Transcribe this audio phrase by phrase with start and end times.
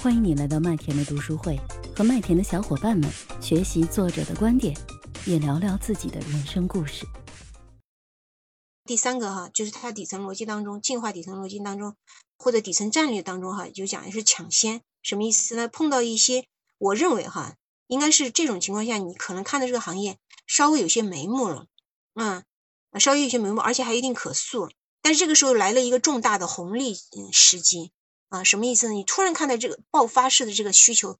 [0.00, 1.58] 欢迎你来到麦田的读书会，
[1.96, 3.10] 和麦田的小伙伴们
[3.42, 4.72] 学习作者的观点，
[5.26, 7.04] 也聊聊自己的人生故事。
[8.84, 11.96] 第三个哈，就是它底层逻辑当中，进化底层逻辑当中，
[12.38, 15.66] 或者底层战略当中哈，就讲的是抢先，什么意思呢？
[15.66, 16.46] 碰到一些
[16.78, 17.56] 我认为哈，
[17.88, 21.66] 应该是这种情况下，你可能看的这个行业稍微有些眉目了，
[22.14, 22.44] 嗯，
[23.00, 24.70] 稍微有些眉目，而且还一定可塑，
[25.02, 26.96] 但是这个时候来了一个重大的红利
[27.32, 27.90] 时机。
[28.28, 28.92] 啊，什么意思呢？
[28.92, 31.18] 你突然看到这个爆发式的这个需求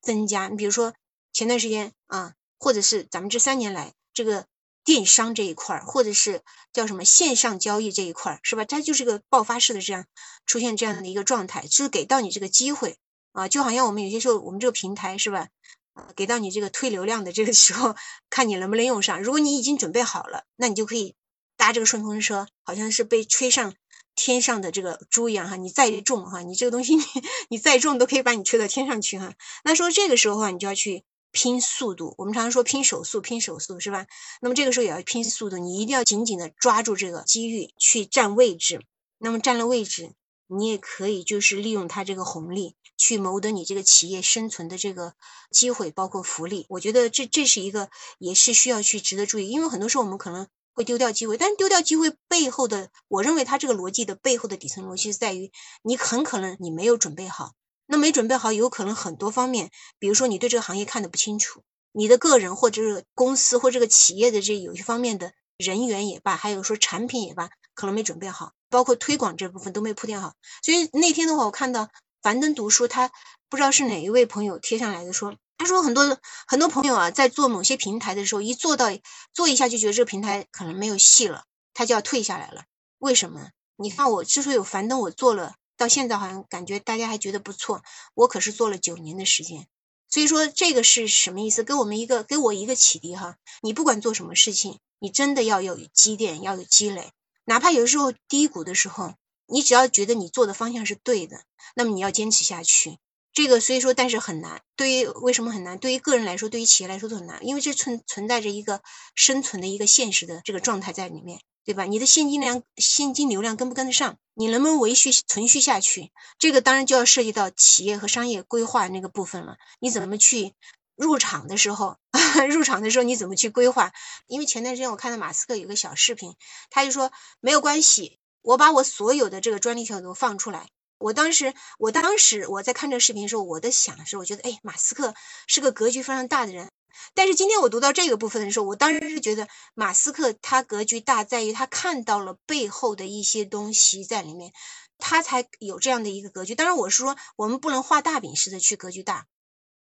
[0.00, 0.94] 增加，你比如说
[1.32, 4.46] 前段时间啊，或者是咱们这三年来这个
[4.84, 6.42] 电商这一块儿，或者是
[6.72, 8.64] 叫什么线上交易这一块儿，是吧？
[8.64, 10.06] 它就是个爆发式的这样
[10.46, 12.98] 出现这样的一个状态，就是给到你这个机会
[13.32, 15.48] 啊，就好像我们有些时候我们这个平台是吧，
[15.92, 17.94] 啊，给到你这个推流量的这个时候，
[18.30, 19.22] 看你能不能用上。
[19.22, 21.14] 如果你已经准备好了，那你就可以
[21.58, 23.74] 搭这个顺风车，好像是被吹上。
[24.20, 27.04] 天上的这个猪一样哈，你再重哈，你这个东西 你
[27.50, 29.34] 你再重都可以把你吹到天上去哈。
[29.62, 32.16] 那说这个时候啊，你就要去拼速度。
[32.18, 34.08] 我们常常说拼手速，拼手速是吧？
[34.40, 38.82] 那么这个时候也要拼速度，你一定要紧紧的抓住这个机遇去占位置。
[39.18, 40.10] 那么占了位置，
[40.48, 45.14] 你也可以就是利用它这个红利去谋得你这个企业生存的这个
[45.52, 46.66] 机会，包括福利。
[46.70, 50.48] 我觉得这这是一个也是需要去值得注意，因为很多时候我们可能。
[50.78, 55.50] 会丢掉机会，但丢掉机会背后的，我认为它这个逻辑的背后的底层逻辑是在于，
[55.82, 57.54] 你很可能你没有准备好，
[57.86, 71.88] 那没准备好，有可能很多方面，比如说你对这个行业看得不清楚，你的个人或者是公司或这个企业的这有些方面的人员也罢，还有说产品也罢，可能没准备好，包括推广这部分都没铺垫好，所以那天的话，我看到
[72.22, 73.10] 樊登读书，他
[73.48, 75.34] 不知道是哪一位朋友贴上来的说。
[75.58, 78.86] 他说很多很多朋友啊，在做某些平台的时候，一做到
[79.34, 81.44] 做一下就觉得这个平台可能没有戏了，
[81.74, 82.64] 他就要退下来了。
[82.98, 83.50] 为什么？
[83.76, 87.82] 你看我之所以有樊登，我做了到现在好像感觉大家还觉得不错，
[88.14, 89.66] 我可是做了九年的时间。
[90.08, 91.64] 所以说这个是什么意思？
[91.64, 93.36] 给我们一个给我一个启迪哈。
[93.60, 97.12] 你不管做什么事情，你真的要有积淀，要有积累。
[97.44, 99.14] 哪怕有时候低谷的时候，
[99.46, 101.42] 你只要觉得你做的方向是对的，
[101.74, 102.98] 那么你要坚持下去。
[103.38, 104.62] 这个所以说，但是很难。
[104.74, 105.78] 对于为什么很难？
[105.78, 108.82] 对于个人来说，对于企业来说都很难，因为这存存在着一个
[109.14, 111.84] 生存的一个现实的这个状态在里面，对吧？
[111.84, 114.18] 你的现金量、现金流量跟不跟得上？
[114.34, 116.10] 你能不能维续存续下去？
[116.40, 119.56] 这个当然就要涉及到企业和商业规划那个部分了。
[119.78, 120.54] 你怎么去
[120.96, 121.96] 入场的时候？
[122.50, 123.92] 入场的时候你怎么去规划？
[124.26, 126.34] 因为前段时间我看到马斯克有个小视频，
[126.70, 130.70] 他就说没有关系，我把我所有的这个专利权都放出来。
[130.98, 135.14] 我当时，我当时我在看这个视频的时候，我的想的是，我觉得，哎，马斯克
[135.46, 136.70] 是个格局非常大的人。
[137.14, 144.52] 但是今天我读到这个部分的时候，我当时是觉得马斯克他格局大，在于他看到了背后的一些东西在里面，
[144.98, 146.56] 他才有这样的一个格局。
[146.56, 149.26] 当然，我是说，我们不能画大饼似的去格局大，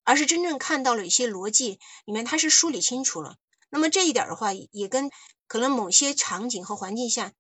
[0.06, 3.36] 而是真正看到了一些逻辑里面，他是梳理清楚了。
[3.70, 5.12] 那么这一点的话，也跟
[5.48, 7.34] 可能某些场景和环境下。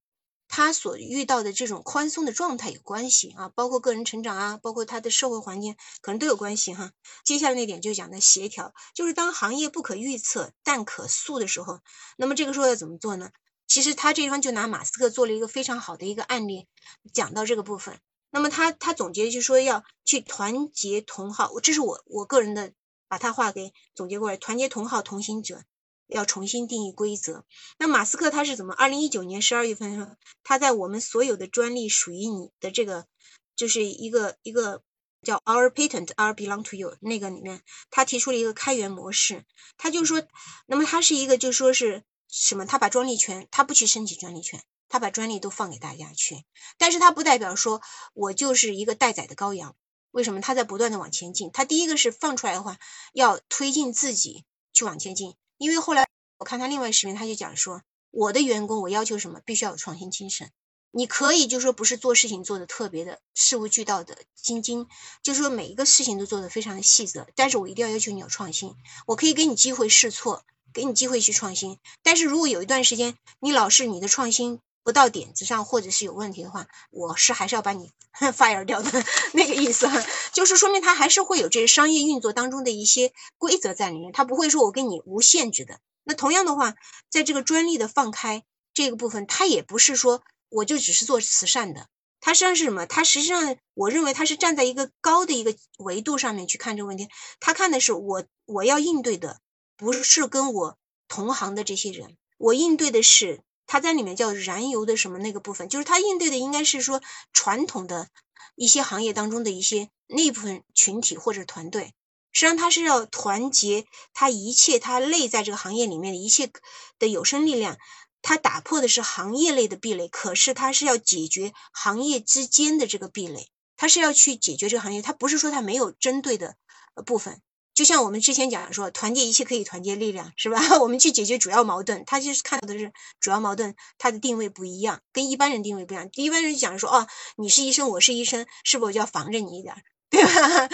[0.53, 6.91] 他所遇到的这种宽松的状态有关系啊，包括个人成长啊，包括他的社会环境，可能都有关系哈。
[7.23, 11.79] 接下来那点就讲的协调，就是当行业不可预测但可塑的时候，
[12.17, 13.31] 那么这个时候要怎么做呢？
[13.65, 16.67] 其实他这地方就拿马斯克做了一个非常好的一个案例，
[17.13, 17.97] 讲到这个部分。
[18.29, 22.73] 那么他他总结就说要去团结同好，这是我我个人的
[23.07, 25.63] 把他话给总结过来，团结同好同行者。
[26.11, 27.45] 要重新定义规则。
[27.79, 28.73] 那马斯克他是怎么？
[28.73, 33.07] 二零一九年十二月份，他在我们所有的专利属于你的这个，
[33.55, 34.83] 就是一个一个
[35.23, 39.45] 叫 Our Patent, Our Belong to You 那个里面，他提出了一个开源模式。
[39.77, 40.21] 他就说，
[40.67, 42.65] 那么他是一个就说是什么？
[42.65, 46.43] 他把专利权，他不去申请专利权，他把专利都放给大家去。
[46.77, 47.81] 但是他不代表说
[48.13, 49.75] 我就是一个待宰的羔羊。
[50.11, 50.41] 为什么？
[50.41, 51.51] 他在不断的往前进。
[51.53, 52.77] 他第一个是放出来的话，
[53.13, 54.43] 要推进自己
[54.73, 55.35] 去往前进。
[55.61, 56.07] 因为后来
[56.39, 60.49] 我看他另外视频，他就讲说，我的员工我要求什么，必须要有创新精神。
[60.89, 64.87] 你可以就说不是做事情做的特别的事无巨到的精精，
[65.21, 68.73] 就是说每一个事情都做的非常的细则，但是我一定要要求你有创新。
[69.05, 70.43] 我可以给你机会试错，
[70.73, 71.77] 给你机会去创新。
[72.01, 77.91] 但是如果有一段时间你老是你的创新不到点子上，或者是有问题的话，我是还是要把你
[78.33, 79.87] fire 掉的那个意思，
[80.33, 85.79] 就是说明他还是会有这商业运作当中的一些规则在里面，他不会说我给你无限制的。
[86.03, 86.73] 那同样的话，
[87.09, 88.43] 在这个专利的放开
[88.73, 91.87] 这个部分，他也不是说我就只是做慈善的，
[92.19, 92.87] 他实际上是什么？
[92.87, 97.07] 他实际上我认为他是站在一个高的一个维度上面去看这个问题，
[97.39, 99.39] 他看的是我我要应对的
[99.77, 100.77] 不是跟我
[101.07, 103.41] 同行的这些人，我应对的是。
[103.71, 107.01] 它在里面叫燃油的什么那个部分，就是它应对的应该是说
[107.31, 108.09] 传统的
[108.55, 111.93] 一些行业当中的一些那部分群体或者团队。
[112.33, 116.51] 实际上，它是要团结它一切它内在这个行业里面的一切
[116.99, 117.77] 的有生力量，
[118.21, 123.47] 它打破的是行业类的壁垒，可是它是要解决行业之间的这个壁垒，
[123.77, 126.57] 它是要去解决这个行业，它不是说它没有针对的
[127.05, 127.41] 部分。
[127.73, 130.59] 就像我们之前讲说，团结一切可以团结力量，是吧？
[130.81, 136.09] 我们去解决主要矛盾，他就是看到的是主要矛盾，它的定位不一样，跟一般人定位不一样。
[136.13, 137.07] 一般人讲说，哦，
[137.37, 139.75] 你是医生，我是医生，是不是我就要防着你一点？
[140.09, 140.29] 对吧？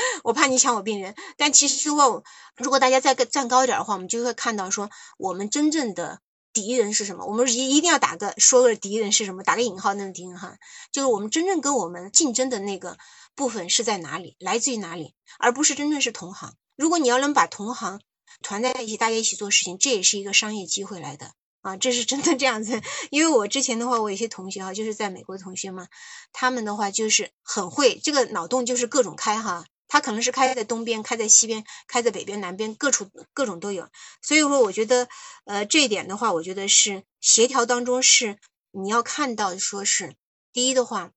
[0.23, 2.05] 我怕你抢我病人，但其实话，
[2.55, 4.89] 如果大家再站高一点的话，我们就会看到说，
[5.19, 6.21] 我们真正的
[6.51, 7.25] 敌人是什么？
[7.27, 10.57] 我们一一定要打个说个敌人是什么，打个引号那种敌人哈，
[10.91, 12.97] 就是我们真正跟我们竞争的那个
[13.35, 16.55] 部分是在哪里，来自于哪里，而不是真正是同行。
[16.77, 17.99] 如果你要能把同行
[18.41, 21.33] 团在一起，大家一起做事情，这也是一个商业机会来的。
[21.61, 25.87] 啊，这是真的这样子，因为我之前的话，我有些同学哈，就是在美国的同学嘛，
[26.31, 33.89] 他们的话就是很会，这个脑洞就是各种开哈，他可能是开在东边，开在西边，开在北边、南边，各处各种都有。
[34.21, 35.09] 所以说，我觉得，
[35.45, 38.37] 呃，这一点的话，我觉得是协调当中是
[38.71, 40.15] 你要看到，说是
[40.53, 41.11] 第一的话，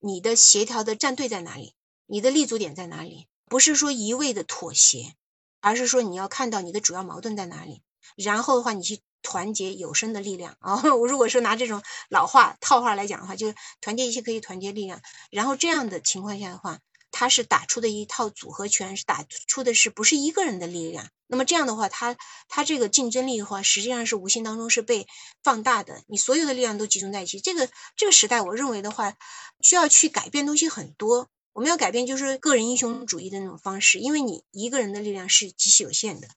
[0.00, 1.74] 你的协调的站队在哪里，
[2.06, 5.14] 你的立足点在哪里，不是说一味的妥协，
[5.60, 7.82] 而是说你要看到你的主要矛盾在哪里，
[8.16, 9.00] 然后的话，你去。
[9.24, 10.82] 团结有生的力量啊！
[10.82, 15.00] 我 如果说拿这种老话套话来讲的话，就是团结一切可以团结力量。
[15.30, 16.80] 然后这样的情况下的话，
[17.12, 21.08] 他是打出的一套组合拳，是打出的是不是一个人的力量？
[21.28, 22.16] 那么这样的话，他
[22.48, 25.06] 他这个竞争力的话，实际上是无形当中是被
[25.44, 26.02] 放大的。
[26.08, 29.14] 你所有的力量都集中在一起，这个这个时代，我认为的话，
[29.60, 31.28] 需要去改变东西很多。
[31.52, 36.28] 我们要改变就是个人英雄主义的那种方式，因为你一个人的力量是极其有限的。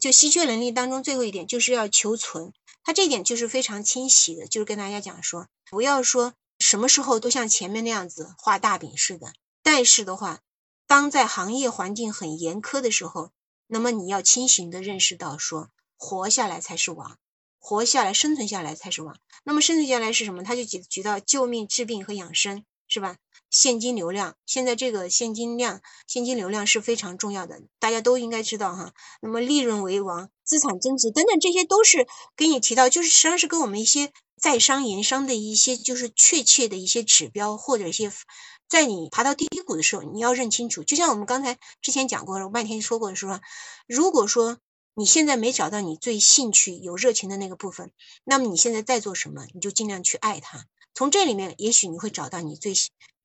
[0.00, 2.52] 就稀缺能力当中最后一点就是要求存，
[2.82, 9.32] 他这一点就是非常清晰的，就是跟大家讲说，不要说什么时候都像前面那样子画大饼似的。
[9.62, 10.40] 但是的话，
[10.86, 13.30] 当在行业环境很严苛的时候，
[13.66, 17.18] 那么你要清醒的认识到说，活下来才是王，
[17.58, 19.18] 活下来生存下来才是王。
[19.42, 20.44] 那么生存下来是什么？
[20.44, 23.16] 他就举举到救命、治病和养生，是吧？
[23.54, 28.92] 现金流量，现在这个现金量、现金流量是非常重要的，大家都应该知道哈。
[29.22, 38.10] 那么利润为王，资产增值等等，这些都是给你提到，就是实际上是跟我们一些在商言商的一些就是确切的一些指标或者一些，
[38.68, 40.82] 在你爬到低谷的时候，你要认清楚。
[40.82, 43.40] 就像我们刚才之前讲过，半天说过的是说，
[43.86, 44.58] 如果说
[44.96, 47.92] 你现在没找到你最兴趣、有热情的那个部分，
[48.24, 50.66] 那么你现在在做什么，你就尽量去爱它。
[50.94, 52.72] 从这里面，也许你会找到你最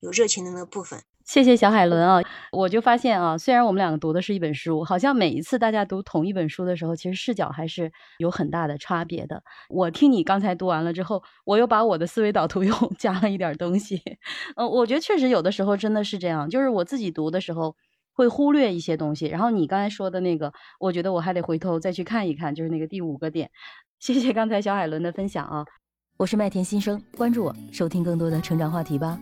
[0.00, 1.00] 有热情的那个部分。
[1.24, 2.20] 谢谢小海伦啊，
[2.50, 9.40] 我就发现啊，虽然我们两个读的是一本书，好像每一次大家读同一本书的时候，其实视角还是有很大的差别的。
[9.68, 14.02] 我听你刚才读完了之后，我又把我的思维导图 又加了一点东西。
[14.56, 17.76] 嗯，我觉得确实有的时候真的是这样，就是我自己读的时候
[18.12, 19.26] 会忽略一些东西。
[19.26, 23.48] 然后你刚才说的那个，我觉得我还得回头再去看一看，就是那个第五个点。
[24.00, 25.64] 谢谢刚才小海伦的分享啊。
[26.20, 29.18] 我是麦田新生，关注我，收听更多的成长话题吧。